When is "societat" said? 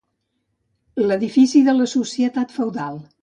1.93-2.57